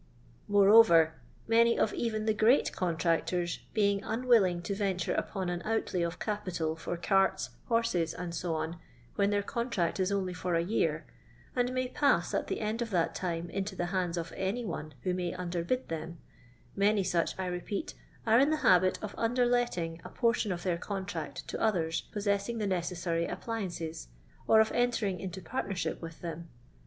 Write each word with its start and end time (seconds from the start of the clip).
Moreover, 0.47 1.21
many 1.47 1.77
of 1.77 1.93
even 1.93 2.25
the 2.25 2.33
"great 2.33 2.73
contractors" 2.73 3.59
being 3.75 4.03
un 4.03 4.25
willing 4.25 4.63
to 4.63 4.75
Tenture 4.75 5.13
upon 5.13 5.47
an 5.47 5.61
outlay 5.63 6.01
of 6.01 6.17
capital 6.17 6.75
for 6.75 6.97
carts, 6.97 7.51
horses, 7.67 8.15
&c, 8.31 8.47
when 9.15 9.29
their 9.29 9.43
contract 9.43 9.99
is 9.99 10.11
only 10.11 10.33
for 10.33 10.55
a 10.55 10.63
year, 10.63 11.05
and 11.55 11.71
may 11.71 11.87
pass 11.87 12.33
at 12.33 12.47
the 12.47 12.61
end 12.61 12.81
of 12.81 12.89
that 12.89 13.13
time 13.13 13.51
into 13.51 13.75
the 13.75 13.85
hands 13.93 14.17
of 14.17 14.33
any 14.35 14.65
one 14.65 14.95
who 15.03 15.13
may 15.13 15.33
nnderbid 15.33 15.85
them— 15.89 16.17
many 16.75 17.03
such, 17.03 17.37
I 17.37 17.45
repeat, 17.45 17.93
are 18.25 18.39
in 18.39 18.49
the 18.49 18.57
habit 18.65 18.97
of 19.03 19.13
underletting 19.19 20.01
a 20.03 20.09
portion 20.09 20.51
of 20.51 20.63
their 20.63 20.79
contract 20.79 21.47
to 21.49 21.61
others 21.61 22.01
possessing 22.11 22.57
the 22.57 22.65
necessary 22.65 23.27
appliances, 23.27 24.07
or 24.47 24.61
of 24.61 24.71
entering 24.71 25.19
into 25.19 25.43
partnership 25.43 26.01
with 26.01 26.21
them. 26.21 26.49